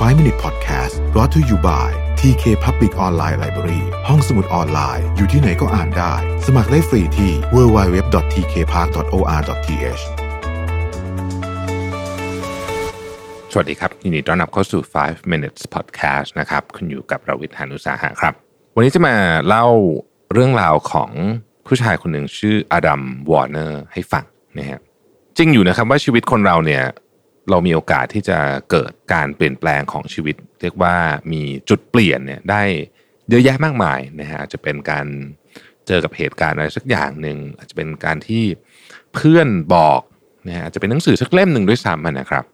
[0.00, 1.88] 5 Minute Podcast brought to you by
[2.20, 6.12] TK Public Online Library ห้องสมุดออนไลน์ อยู่ที่ไหนก็อ่านได้
[6.46, 10.02] สมัครได้ฟรีที่ www.tkpark.or.th
[13.52, 18.34] สวัสดีครับ ยินดีต้อนรับเข้าสู่ 5 minutes podcast นะครับคุณอยู่กับประวิทยานุสาหะครับ
[18.76, 19.14] วันนี้จะมา
[19.46, 19.66] เล่า
[20.32, 21.10] เรื่องราวของ
[21.66, 24.24] ผู้ชายคนหนึ่งชื่ออดัมวอร์เนอร์ให้ฟัง
[24.58, 24.80] นะฮะ
[25.36, 26.84] จริงอยู่นะครับว่าชีวิตคนเราเนี่ย
[27.50, 28.38] เรามีโอกาสที่จะ
[28.70, 30.96] เกิดการเปลี่ยนแปลงของชีวิต เรียกว่า
[31.32, 32.62] มีจุดเปลี่ยนเนี่ยได้
[33.28, 35.06] เยอะแยะมากมายนะฮะอาจจะเป็นการ
[35.86, 38.44] เจอกับเหตุการณ์อะไรสักอย่างหนึ่งอาจจะเป็นการที่
[39.14, 40.00] เพื่อนบอก
[40.46, 42.44] นะฮะอาจจะเป็นหนังสือสักเล่มหนึ่งด้วยซ้ำนะครับ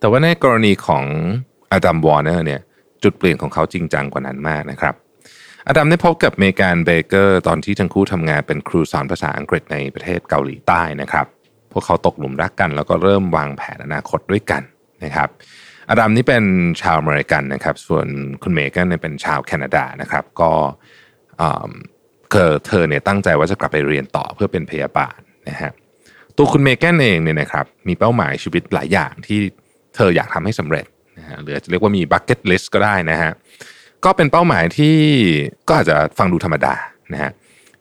[0.00, 1.04] แต่ว่าในกรณีของ
[1.72, 2.60] อดัมวอร์เนอร์เนี่ย
[3.02, 4.94] จุดเปลี่ยนของเขาจริงจังกว่านั้นมากนะครับ
[5.68, 11.26] อดัมได้พบกับเมแกนเบเกอร์ตอนที่ทั้งคู่ทำงานเป็นครูสอนภาษาอังกฤษในประเทศเกาหลีใต้นะครับ
[11.74, 14.62] พวกเขาตกหลุมรักกัน แล้วก็เริ่มวางแผนอนาคตด้วยกัน
[15.04, 15.28] นะครับ
[15.90, 16.44] อดัมนี่เป็น
[16.82, 18.06] ชาวอเมริกันนะครับ ส่วน
[18.42, 20.52] คุณเมแกนเนี่ยเป็นชาวแคนาดานะครับ ก็
[22.30, 25.70] เธอเธอเนี่ยตั้งใจว่าจะกลับไปเรียนต่อเพื่อเป็นพยาบาลนะฮะ
[26.36, 29.40] ตัวคุณเมแกนเองเนี่ยนะครับมีเป้าหมายชีวิตหลายอย่างที่
[29.96, 30.86] เธออยากทำให้สำเร็จ
[31.18, 33.32] นะฮะหรือจะเรียกว่ามี bucket list ก็ได้นะฮะ
[34.04, 34.96] ก็เป็นเป้าหมายที่
[35.68, 36.74] ก็อาจจะฟังดูธรรมดา
[37.12, 37.30] นะฮะ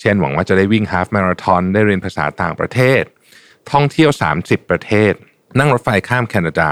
[0.00, 3.02] เช่นหวังว่าจะได้วิ่งฮาฟมาราทอนได้เรียนภาษาต่างประเทศ
[3.72, 5.12] ท่องเที่ยว 30 ประเทศ
[5.58, 6.70] นั่งรถไฟข้ามแคนาดา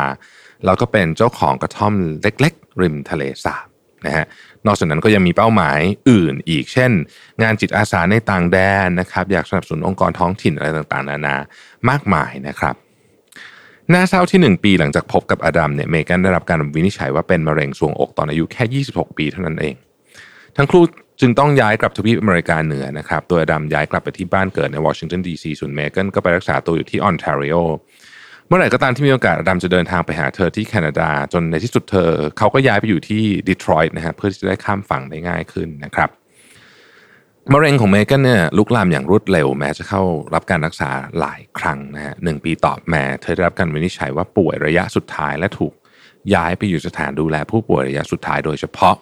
[0.65, 3.67] แล้วก็เป็นเจ้าของกระท่อมเล็ก ๆ ริมทะเลสาบ
[4.07, 4.27] นะฮะ
[4.67, 5.81] นอกจากนั้นก็ยังมีเป้าหมาย
[6.11, 6.91] อื่นอีก เช่น
[7.43, 11.37] งานจิตอาสาในต่างแดนนะครับ อยากสนับสนุนองค์กรท้องถิ่นอะไรต่างๆ นานา
[11.89, 12.75] มากมายนะครับ
[13.93, 19.75] น่าเศร้าที่ 1 ปีหลังจากพบกับอดัมเนี่ยเมแกนได้รับการวินิจฉัยว่าเป็นมะเร็งทรวงอกตอนอายุแค่ 26 ปีเท่านั้นเอง
[20.57, 20.83] ทั้งคู่
[21.21, 27.57] จึงต้องย้ายกลับทวีปอเมริกาเหนือนะครับ ตัวอดัมย้ายกลับไปที่บ้านเกิดในวอชิงตันดีซีส่วนเมแกนก็ไปรักษาตัวอยู่ที่ออนแทรีโอ
[28.47, 36.11] เมื่อไหร่ก็ตามที่มีโอกาสอดัมจะเดินทางไปหาเธอที่แคนาดา จนในที่สุดเธอเขาก็ย้ายไปอยู่ที่ดีทรอยต์นะฮะเพื่อที่จะได้ข้ามฝั่งได้ง่ายขึ้นนะครับ
[37.53, 40.03] มะเร็งของเมแกนเนี่ยลุกลามอย่างรวดเร็วแม้จะเข้า
[40.35, 45.73] รับการรักษาหลายครั้งนะฮะหนึ่งปีต่อมาเธอได้รับการวินิจฉัยว่าป่วยระยะสุดท้ายและถูก
[46.35, 48.97] ย้ายไปอยู่สถานดูแลผู้ป่วยระยะสุดท้ายโดยเฉพาะ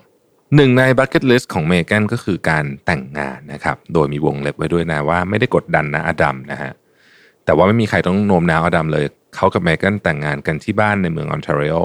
[0.55, 6.73] หนึ่งใน bucket list ของเมแกนก็คือการแต่งงานนะครับ โดยมีวงเล็บไว้ด้วยนะว่าไม่ได้กดดันนะอดัมนะฮะ
[7.45, 11.77] แต่ว่าไม่มีใครต้องโน้มน้าวอดัมเลย เขากับเมแกนแต่งงานกันที่บ้านในเมืองออนแทรีโอ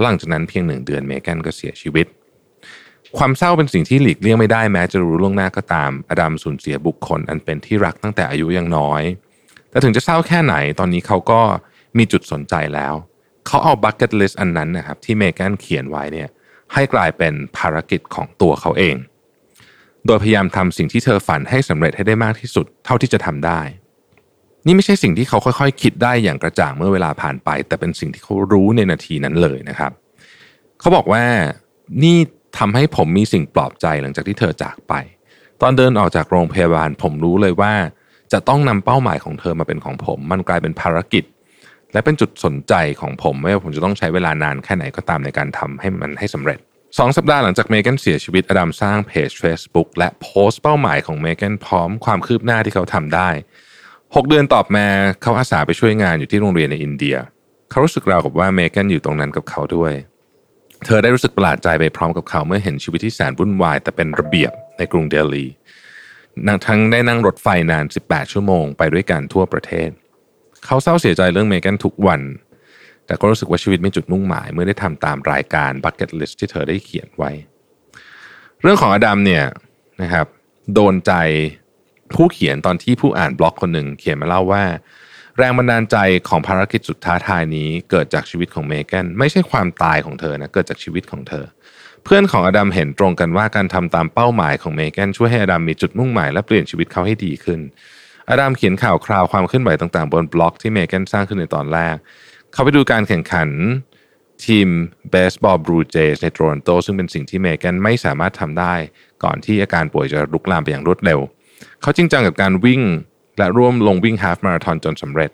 [0.00, 2.06] หลังจากนั้นเพียงหนึ่งเดือนเมแกนก็เสียชีวิต
[3.18, 9.02] ความเศร้าเป็นสิ่งที่หลีกเลี่ยงไม่ได้แม้จะรู้ล่วงหน้าก็ตาม อดัมสูญเสียบุคคลอันเป็นที่รักตั้งแต่อายุยังน้อย
[9.70, 11.40] แต่ถึงจะเศร้าแค่ไหนตอนนี้เขาก็
[11.98, 12.94] มีจุดสนใจแล้ว
[13.46, 16.28] เขาเอา bucket list อันนั้นนะครับที่เมแกนเขียนไว้เนี่ย
[16.74, 18.96] ให้กลายเป็นภารกิจของตัวเขาเอง
[20.06, 23.60] โดยพยายามทำสิ่งที่เธอฝันให้สำเร็จให้ได้มากที่สุดเท่าที่จะทำได้
[24.66, 29.92] นี่ไม่ใช่สิ่งที่เขาค่อยๆ คิดได้อย่างกระจ่างเมื่อเวลาผ่านไป แต่เป็นสิ่งที่เขารู้ในนาทีนั้นเลยนะครับ
[30.80, 31.24] เขาบอกว่า
[32.02, 32.16] นี่
[32.58, 34.94] ทำให้ผมมีสิ่งปลอบใจหลังจากที่เธอจากไป
[35.62, 37.72] ตอนเดินออกจากโรงพยาบาลผมรู้เลยว่า
[38.32, 41.24] จะต้องนำเป้าหมายของเธอมาเป็นของผม มันกลายเป็นภารกิจ
[41.96, 46.58] และเป็นจุดสนใจของผมไม่ว่าผมจะต้องใช้เวลานานแค่ไหนก็ตามในการทำให้มันให้สำเร็จ
[46.98, 53.28] สองสัปดาห์หลังจากเมแกนเสียชีวิตอดัมสร้างเพจ Facebook และโพสต์เป้าหมายของเมแกนพร้อมความคืบหน้าที่เขาทำได้
[53.78, 54.86] 6 เดือนตอบมา
[55.22, 57.16] เขาอาสาไปช่วยงานอยู่ที่โรงเรียนในอินเดีย
[57.70, 59.92] เขารู้สึกราวกับว่าเมแกนอยู่ตรงนั้นกับเขาด้วย
[60.84, 65.46] เธอได้รู้สึกประหลาดใจไปพร้อมกับเขาเมื่อเห็นชีวิตที่แสนวุ่นวาย แต่เป็นระเบียบในกรุงเดลี
[66.66, 69.90] ทั้งได้นั่งรถไฟนาน 18 ชั่วโมงไปด้วยกันทั่วประเทศ
[70.66, 72.20] เขาเศร้าเสียใจเรื่องเมแกนทุกวัน
[73.06, 77.30] แต่ก็รู้สึกว่าชีวิตไม่จุดมุ่งหมาย เมื่อได้ทำตามรายการ Bucket List ที่เธอได้เขียนไว้
[78.62, 79.44] เรื่องของอดัมเนี่ย
[80.02, 80.26] นะครับ
[80.74, 81.12] โดนใจ
[82.14, 84.64] ผู้เขียนตอนที่ผู้อ่านบล็อกคนหนึ่งเขียนมาเล่าว่า
[85.38, 85.96] แรงบันดาลใจ
[86.28, 91.44] ของภารกิจสุดท้าทายนี้เกิดจากชีวิตของเมแกนไม่ใช่ความตายของเธอนะเกิดจากชีวิตของเธอ
[92.04, 97.60] เพื่อนของอดัมเห็นตรงกันว่าการทำตามเป้าหมายของเมแกนช่วยให้อดัมมีจุดมุ่งหมายและเปลี่ยนชีวิตเขาให้ดีขึ้น
[98.30, 101.96] อดัมเขียนข่าวคราวความเคลื่อนไหวต่างๆ บนบล็อกที่เมแกนสร้างขึ้นในตอนแรก
[102.52, 103.48] เขาไปดูการแข่งขัน
[104.44, 104.68] ทีม
[105.10, 108.74] เบสบอลบรูเจสในโตรอนโต ซึ่งเป็นสิ่งที่เมแกนไม่สามารถทำได้
[109.24, 111.20] ก่อนที่อาการป่วยจะลุกลามไปอย่างรวดเร็ว
[111.82, 112.82] เขาจริงจังกับการวิ่ง
[113.38, 115.30] และร่วมลงวิ่ง half marathon จนสำเร็จ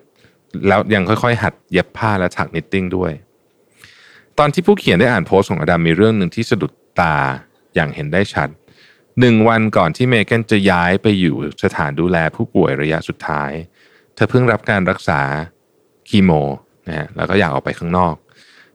[0.67, 3.11] แล้วยังค่อยๆ หัดเย็บผ้าและถัก knitting ด้วย
[4.39, 7.15] ตอนที่ผู้เขียนได้อ่านโพสต์ของอดัมมีเรื่องหนึ่งที่สะดุดตา
[7.75, 8.49] อย่างเห็นได้ชัด
[9.19, 13.51] หนึ่งวันก่อนที่เมแกนจะย้ายไปอยู่สถานดูแลผู้ป่วยระยะสุดท้าย
[14.15, 15.21] เธอเพิ่งรับการรักษา
[16.09, 16.31] คีโม
[16.87, 18.15] นะฮะแล้วก็อยากออกไปข้างนอก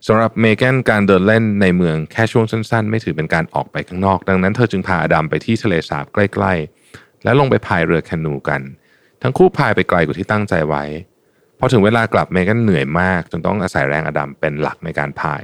[0.06, 8.60] สำหรับเมแกนการเดินเล่นในเมืองแค่ช่วงสั้นๆ ไม่ถือเป็นการออกไปข้างนอก ดังนั้นเธอจึงพาอดัมไปที่ทะเลสาบใกล้ๆ และลงไปพายเรือแคนูกัน
[9.22, 10.84] ทั้งคู่พายไปไกลกว่าที่ตั้งใจไว้
[11.58, 15.42] พอถึงเวลากลับเมแกนเหนื่อยมาก จนต้องอาศัยแรงอดัมเป็นหลักในการพาย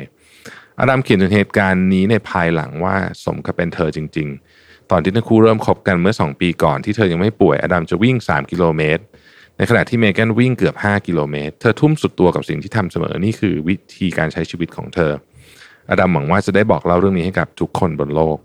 [0.80, 9.02] อดัมเขียนถึงเหตุการณ์นี้ในภายหลังว่าสมกับเป็นเธอจริง ๆ ตอนที่ทั้งคู่เริ่มคบกันเมื่อ 2 ปีก่อนที่เธอยังไม่ป่วยอดัมจะวิ่ง 3 กิโลเมตร
[9.56, 15.12] ในขณะที่เมแกนวิ่งเกือบ 5 กิโลเมตร เธอทุ่มสุดตัวกับสิ่งที่ทำเสมอนี่คือวิธีการใช้ชีวิตของเธอ
[15.90, 18.36] อดัมหวังว่าจะได้บอกเล่าเรื่องนี้ให้กับทุกคนบนโลก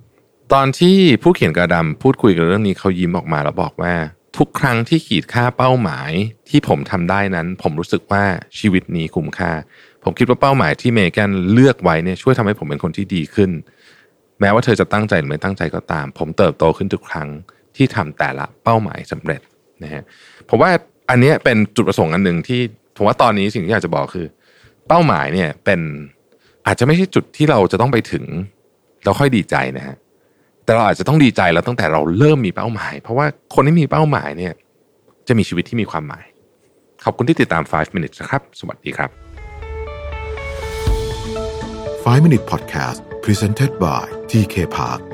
[0.53, 3.93] ตอนที่ผู้เขียนกระดำพูดคุยกันเรื่องนี้เขายิ้มออกมาแล้วบอกว่า
[4.37, 6.11] ทุกครั้งที่ขีดค่าเป้าหมาย
[6.49, 8.23] ที่ผมทำได้นั้น ผมรู้สึกว่า
[8.59, 9.51] ชีวิตนี้คุ้มค่า
[10.03, 13.51] ผมคิดว่าเป้าหมายที่เมแกนเลือกไว้เนี่ยช่วยทำให้ผมเป็นคนที่ดีขึ้น
[14.41, 17.27] แม้ว่าเธอจะตั้งใจหรือไม่ตั้งใจก็ตาม ผมเติบโตขึ้นทุกครั้ง
[17.75, 19.41] ที่ทำแต่ละเป้าหมายสำเร็จ
[19.83, 20.03] นะฮะ
[20.49, 20.71] ผมว่า
[21.09, 22.61] อันนี้เป็นจุดประสงค์อันหนึ่งที่
[22.97, 24.27] ผมว่าตอนนี้สิ่งที่อยากจะบอกคือ
[24.87, 25.79] เป้าหมายเนี่ยเป็น
[26.67, 28.23] อาจจะไม่ใช่จุดที่เราจะต้องไปถึง
[29.03, 29.95] เราค่อยดีใจนะฮะ
[30.63, 33.25] แต่เราอาจจะต้องดีใจแล้วตั้งแต่เราเริ่มมีเป้าหมาย เพราะว่า
[33.55, 34.53] คนที่มีเป้าหมายเนี่ย
[35.27, 36.25] จะมีชีวิตที่มีความหมาย
[37.05, 39.09] ขอบคุณที่ติดตาม 5 minutes นะครับ สวัสดีครับ
[42.05, 45.08] 5 Minute Podcast Presented by TK Park